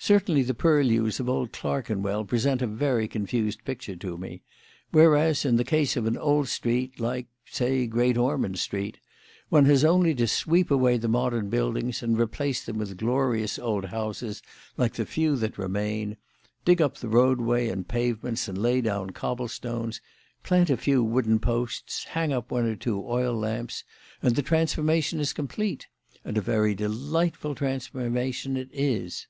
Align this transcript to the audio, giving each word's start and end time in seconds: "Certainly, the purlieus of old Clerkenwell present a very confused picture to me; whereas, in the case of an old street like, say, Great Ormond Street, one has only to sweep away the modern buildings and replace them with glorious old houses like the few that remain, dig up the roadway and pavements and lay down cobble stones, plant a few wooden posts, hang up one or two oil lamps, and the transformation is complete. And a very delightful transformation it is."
"Certainly, 0.00 0.44
the 0.44 0.54
purlieus 0.54 1.18
of 1.20 1.28
old 1.28 1.52
Clerkenwell 1.52 2.24
present 2.24 2.62
a 2.62 2.68
very 2.68 3.08
confused 3.08 3.62
picture 3.64 3.96
to 3.96 4.16
me; 4.16 4.40
whereas, 4.92 5.44
in 5.44 5.56
the 5.56 5.64
case 5.64 5.96
of 5.96 6.06
an 6.06 6.16
old 6.16 6.48
street 6.48 6.98
like, 7.00 7.26
say, 7.44 7.84
Great 7.86 8.16
Ormond 8.16 8.58
Street, 8.60 9.00
one 9.48 9.64
has 9.66 9.84
only 9.84 10.14
to 10.14 10.26
sweep 10.28 10.70
away 10.70 10.96
the 10.96 11.08
modern 11.08 11.50
buildings 11.50 12.00
and 12.02 12.16
replace 12.18 12.64
them 12.64 12.78
with 12.78 12.96
glorious 12.96 13.58
old 13.58 13.86
houses 13.86 14.40
like 14.78 14.94
the 14.94 15.04
few 15.04 15.34
that 15.36 15.58
remain, 15.58 16.16
dig 16.64 16.80
up 16.80 16.98
the 16.98 17.08
roadway 17.08 17.68
and 17.68 17.88
pavements 17.88 18.46
and 18.48 18.56
lay 18.56 18.80
down 18.80 19.10
cobble 19.10 19.48
stones, 19.48 20.00
plant 20.44 20.70
a 20.70 20.76
few 20.78 21.02
wooden 21.02 21.38
posts, 21.40 22.04
hang 22.04 22.32
up 22.32 22.50
one 22.52 22.64
or 22.64 22.76
two 22.76 23.04
oil 23.04 23.34
lamps, 23.36 23.82
and 24.22 24.36
the 24.36 24.42
transformation 24.42 25.18
is 25.20 25.32
complete. 25.34 25.86
And 26.24 26.38
a 26.38 26.40
very 26.40 26.74
delightful 26.74 27.54
transformation 27.56 28.56
it 28.56 28.70
is." 28.72 29.26